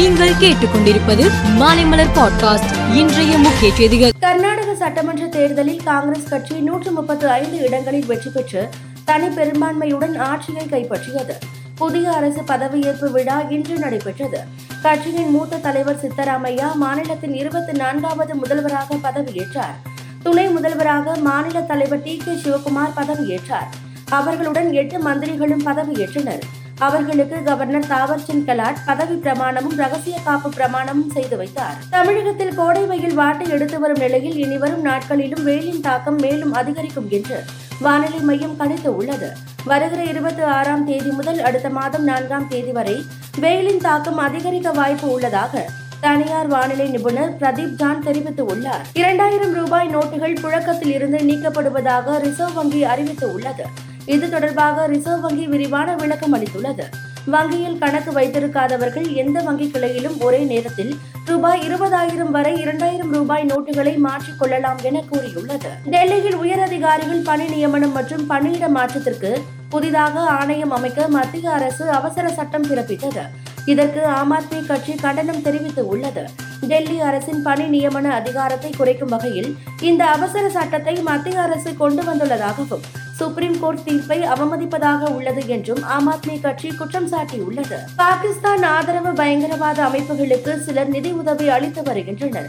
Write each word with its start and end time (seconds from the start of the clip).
நீங்கள் 0.00 0.32
கேட்டுக்கொண்டிருப்பது 0.32 1.30
மாலைமலர் 1.58 2.08
பாட்காஸ்ட். 2.14 2.94
இன்றைய 2.94 3.38
முக்கிய 3.38 3.74
செய்திகள். 3.74 4.10
கர்நாடக 4.20 4.74
சட்டமன்ற 4.74 5.26
தேர்தலில் 5.26 5.82
காங்கிரஸ் 5.82 6.28
கட்சி 6.28 6.54
நூற்று 6.54 6.90
முப்பத்து 6.90 7.28
ஐந்து 7.28 7.58
இடங்களில் 7.58 8.06
வெற்றி 8.06 8.30
பெற்று 8.30 8.68
தனி 9.04 9.26
பெரும்பான்மையுடன் 9.26 10.18
ஆட்சியை 10.18 10.64
கைப்பற்றியது. 10.64 11.32
புதிய 11.74 12.10
அரசு 12.10 12.40
பதவியேற்பு 12.40 13.10
விழா 13.10 13.40
இன்று 13.40 13.78
நடைபெற்றது. 13.78 14.40
கட்சியின் 14.82 15.30
மூத்த 15.30 15.56
தலைவர் 15.56 16.00
சித்தராமையா 16.02 16.74
மாநிலத்தின் 16.74 17.34
இருபத்தி 17.34 17.72
நான்காவது 17.72 18.34
முதல்வராக 18.34 18.94
பதவியேற்றார். 18.94 19.76
துணை 20.22 20.48
முதல்வராக 20.48 21.16
மாநில 21.16 21.60
தலைவர் 21.60 22.02
டி 22.02 22.16
கே 22.16 22.32
சிவகுமார் 22.32 22.96
பதவியேற்றார். 22.96 23.68
அவர்களுடன் 24.08 24.72
எட்டு 24.72 24.98
மந்திரிகளும் 24.98 25.66
பதவியேற்றனர். 25.66 26.40
அவர்களுக்கு 26.86 27.42
கவர்னர் 27.42 27.88
தாவர்சந்த் 27.90 28.46
கெலாட் 28.48 28.78
பதவி 28.86 29.16
பிரமாணமும் 29.24 29.76
ரகசிய 29.76 30.16
காப்பு 30.24 30.48
பிரமாணமும் 30.48 31.10
செய்து 31.16 31.36
வைத்தார். 31.36 31.76
தமிழகத்தில் 31.90 32.54
கோடை 32.54 32.84
வெயில் 32.84 33.14
வாட்டை 33.14 33.46
எடுத்து 33.50 33.78
வரும் 33.80 33.98
நிலையில் 33.98 34.36
இனி 34.36 34.56
வரும் 34.56 34.80
நாட்களிலும் 34.80 35.42
வெயிலின் 35.42 35.80
தாக்கம் 35.80 36.18
மேலும் 36.20 36.52
அதிகரிக்கும் 36.52 37.08
என்று 37.10 37.38
வானிலை 37.80 38.20
மையம் 38.20 38.56
கணித்து 38.60 38.90
உள்ளது. 39.00 39.28
வருகிற 39.64 40.00
இருபத்தி 40.04 40.42
ஆறாம் 40.56 40.86
தேதி 40.86 41.10
முதல் 41.10 41.40
அடுத்த 41.40 41.68
மாதம் 41.68 42.04
நான்காம் 42.04 42.48
தேதி 42.48 42.72
வரை 42.72 42.96
வெயிலின் 43.40 43.84
தாக்கம் 43.88 44.18
அதிகரிக்க 44.18 44.70
வாய்ப்பு 44.70 45.08
உள்ளதாக 45.10 45.64
தனியார் 46.00 46.46
வானிலை 46.46 46.88
நிபுணர் 46.88 47.36
பிரதீப் 47.40 47.76
ஜான் 47.76 48.02
தெரிவித்து 48.02 48.44
உள்ளார் 48.46 48.84
இரண்டாயிரம் 48.92 49.52
ரூபாய் 49.52 49.88
நோட்டுகள் 49.88 50.40
புழக்கத்தில் 50.40 50.94
இருந்து 50.94 51.18
நீக்கப்படுவதாக 51.18 52.18
ரிசர்வ் 52.18 52.52
வங்கி 52.52 52.82
அறிவித்து 52.84 53.26
உள்ளது 53.34 53.66
இது 54.06 54.30
தொடர்பாக 54.30 54.86
ரிசர்வ் 54.86 55.20
வங்கி 55.20 55.46
விரிவான 55.46 55.94
விளக்கம் 55.94 56.34
அளித்துள்ளது. 56.34 56.84
வங்கியில் 57.26 57.78
கணக்கு 57.78 58.10
வைத்திருக்காதவர்கள் 58.12 59.14
எந்த 59.14 59.40
வங்கி 59.40 59.70
கிளையிலும் 59.74 60.18
ஒரே 60.20 60.38
நேரத்தில் 60.38 60.98
ரூபாய் 61.24 61.60
இருபதாயிரம் 61.68 62.30
வரை 62.30 62.60
இரண்டாயிரம் 62.60 63.12
ரூபாய் 63.12 63.46
நோட்டுகளை 63.46 63.98
மாற்றிக் 63.98 64.38
கொள்ளலாம் 64.38 64.78
என 64.82 65.02
கூறியுள்ளது. 65.10 65.68
டெல்லியில் 65.84 66.34
உயரதிகாரிகள் 66.34 67.22
பணி 67.24 67.48
நியமனம் 67.48 67.92
மற்றும் 67.92 68.26
பணியிட 68.26 68.68
மாற்றத்திற்கு 68.68 69.42
புதிதாக 69.68 70.20
ஆணையம் 70.20 70.70
அமைக்க 70.70 71.08
மத்திய 71.08 71.50
அரசு 71.50 71.90
அவசர 71.90 72.28
சட்டம் 72.28 72.62
பிறப்பித்தது. 72.62 73.24
இதற்கு 73.64 74.04
ஆம் 74.04 74.32
ஆத்மி 74.32 74.66
கட்சி 74.66 74.94
கண்டனம் 74.94 75.42
தெரிவித்து 75.42 75.86
உள்ளது. 75.86 76.24
டெல்லி 76.60 77.00
அரசின் 77.00 77.42
பணி 77.42 77.64
நியமன 77.64 78.02
அதிகாரத்தை 78.02 78.70
குறைக்கும் 78.76 79.08
வகையில் 79.08 79.56
இந்த 79.80 80.04
அவசர 80.04 80.48
சட்டத்தை 80.48 81.02
மத்திய 81.02 81.42
அரசு 81.42 81.76
கொண்டு 81.76 82.02
வந்துள்ளதாகவும் 82.02 82.82
சுப்ரீம் 83.20 83.56
கோர்ட் 83.62 83.84
தீர்ப்பை 83.86 84.18
அவமதிப்பதாக 84.34 85.08
உள்ளது 85.16 85.42
என்றும் 85.54 85.82
ஆம் 85.94 86.08
ஆத்மி 86.12 86.34
கட்சி 86.40 86.68
குற்றம் 86.78 87.08
சாட்டியுள்ளது. 87.12 87.78
பாகிஸ்தான் 87.96 88.62
ஆதரவு 88.74 89.12
பயங்கரவாத 89.20 89.78
அமைப்புகளுக்கு 89.88 90.52
சிலர் 90.66 90.92
நிதி 90.94 91.10
உதவி 91.20 91.48
அளித்து 91.56 91.82
வருகின்றனர். 91.88 92.48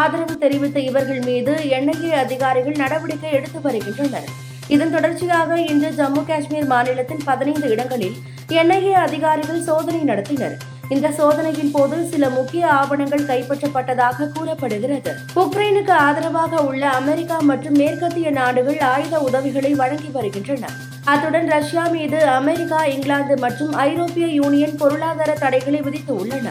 ஆதரவு 0.00 0.34
தெரிவித்த 0.44 0.80
இவர்கள் 0.90 1.22
மீது 1.28 1.54
என்ஐஏ 1.78 2.12
அதிகாரிகள் 2.24 2.80
நடவடிக்கை 2.82 3.32
எடுத்து 3.38 3.60
வருகின்றனர். 3.60 4.28
இதன் 4.74 4.94
தொடர்ச்சியாக 4.96 5.60
இன்று 5.72 5.90
ஜம்மு 6.00 6.22
காஷ்மீர் 6.26 6.68
மாநிலத்தில் 6.74 7.26
பதினைந்து 7.30 7.68
இடங்களில் 7.74 8.18
என்ஐஏ 8.60 8.94
அதிகாரிகள் 9.06 9.66
சோதனை 9.68 10.02
நடத்தினர். 10.12 10.56
இந்த 10.94 11.08
சோதனையின் 11.18 11.72
போது 11.74 11.96
சில 12.12 12.24
முக்கிய 12.36 12.64
ஆவணங்கள் 12.78 13.28
கைப்பற்றப்பட்டதாக 13.30 14.28
கூறப்படுகிறது. 14.36 15.12
உக்ரைனுக்கு 15.42 15.94
ஆதரவாக 16.06 16.62
உள்ள 16.70 16.82
அமெரிக்கா 17.00 17.36
மற்றும் 17.50 17.78
மேற்கத்திய 17.82 18.30
நாடுகள் 18.40 18.80
ஆயுத 18.92 19.20
உதவிகளை 19.28 19.72
வழங்கி 19.82 20.10
வருகின்றன. 20.16 20.64
அத்துடன் 21.12 21.48
ரஷ்யா 21.56 21.84
மீது 21.94 22.18
அமெரிக்கா 22.40 22.80
இங்கிலாந்து 22.94 23.36
மற்றும் 23.46 23.72
ஐரோப்பிய 23.88 24.26
யூனியன் 24.40 24.76
பொருளாதார 24.82 25.32
தடைகளை 25.44 25.80
விதித்து 25.86 26.14
உள்ளன. 26.22 26.48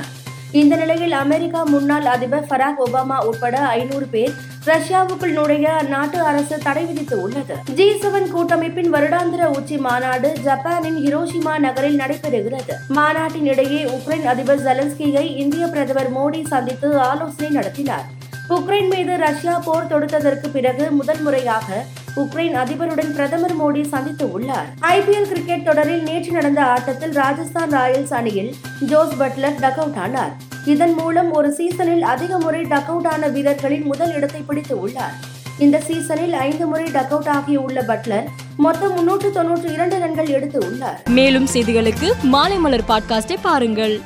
இந்த 0.60 0.76
நிலையில் 0.76 1.12
அமெரிக்கா 1.12 1.64
முன்னாள் 1.64 2.06
அதிபர் 2.06 2.48
பராக் 2.50 2.80
ஒபாமா 2.86 3.18
உட்பட 3.26 3.58
ஐநூறு 3.58 4.06
பேர் 4.06 4.34
ரஷ்யாவுக்குள் 4.66 5.32
நுழைய 5.32 5.68
அந்நாட்டு 5.82 6.18
அரசு 6.30 6.58
தடை 6.58 6.86
விதித்து 6.86 7.22
உள்ளது. 7.22 7.56
ஜி 7.76 7.88
செவன் 7.92 8.28
கூட்டமைப்பின் 8.32 8.90
வருடாந்திர 8.96 9.46
உச்சி 9.58 9.78
மாநாடு 9.78 10.34
ஜப்பானின் 10.44 11.00
ஹிரோஷிமா 11.06 11.60
நகரில் 11.60 12.00
நடைபெறுகிறது. 12.00 12.76
மாநாட்டின் 12.88 13.46
இடையே 13.46 13.84
உக்ரைன் 13.84 14.28
அதிபர் 14.34 14.64
ஜெலன்ஸ்கியை 14.64 15.26
இந்திய 15.38 15.68
பிரதமர் 15.68 16.12
மோடி 16.18 16.48
சந்தித்து 16.48 17.00
ஆலோசனை 17.00 17.52
நடத்தினார். 17.52 18.06
உக்ரைன் 18.50 18.90
மீது 18.90 19.18
ரஷ்யா 19.18 19.58
போர் 19.66 19.90
தொடுத்ததற்கு 19.94 20.48
பிறகு 20.52 20.92
முதல் 20.92 21.22
முறையாக 21.22 21.86
உக்ரைன் 22.16 22.56
அதிபருடன் 22.56 23.14
பிரதமர் 23.14 23.56
மோடி 23.58 23.88
சந்தித்து 23.88 24.32
உள்ளார். 24.32 24.66
ஐபிஎல் 24.82 25.28
கிரிக்கெட் 25.28 25.66
தொடரில் 25.66 26.04
நேற்று 26.04 26.32
நடந்த 26.32 26.64
ஆட்டத்தில் 26.64 27.12
ராஜஸ்தான் 27.12 27.70
ராயல்ஸ் 27.70 28.14
அணியில் 28.14 28.56
ஜோஸ் 28.80 29.14
பட்லர் 29.14 29.60
டக் 29.60 29.80
அவுட் 29.80 29.96
ஆனார். 29.96 30.36
இதன் 30.66 30.94
மூலம் 30.94 31.32
ஒரு 31.32 31.52
சீசனில் 31.52 32.02
அதிக 32.02 32.38
முறை 32.38 32.64
டக் 32.64 32.90
அவுட் 32.90 33.06
ஆன 33.06 33.28
வீரர்களின் 33.28 33.84
முதல் 33.84 34.14
இடத்தை 34.14 34.42
பிடித்து 34.42 34.80
உள்ளார். 34.80 35.14
இந்த 35.60 35.80
சீசனில் 35.80 36.34
ஐந்து 36.34 36.66
முறை 36.66 36.86
டக் 36.86 37.12
அவுட் 37.12 37.28
ஆகியுள்ள 37.28 37.82
பட்லர் 37.82 38.26
மொத்தம் 38.58 38.94
முன்னூற்று 38.94 39.32
தொன்னூற்று 39.32 39.74
இரண்டு 39.74 40.00
ரன்கள் 40.00 40.28
எடுத்து 40.28 40.60
உள்ளார். 40.68 41.02
மேலும் 41.10 41.48
செய்திகளுக்கு 41.54 42.12
மாலை 42.22 42.58
மலர் 42.58 42.84
பாட்காஸ்டை 42.88 43.38
பாருங்கள். 43.42 44.00